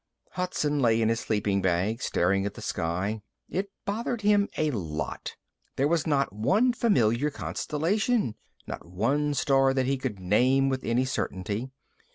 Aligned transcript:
IV 0.29 0.33
Hudson 0.33 0.79
lay 0.79 0.99
in 0.99 1.09
his 1.09 1.19
sleeping 1.19 1.61
bag, 1.61 2.01
staring 2.01 2.43
at 2.47 2.55
the 2.55 2.61
sky. 2.63 3.21
It 3.47 3.69
bothered 3.85 4.21
him 4.21 4.49
a 4.57 4.71
lot. 4.71 5.35
There 5.75 5.87
was 5.87 6.07
not 6.07 6.33
one 6.33 6.73
familiar 6.73 7.29
constellation, 7.29 8.33
not 8.65 8.83
one 8.83 9.35
star 9.35 9.75
that 9.75 9.85
he 9.85 9.97
could 9.99 10.19
name 10.19 10.69
with 10.69 10.83
any 10.83 11.05
certainty. 11.05 11.69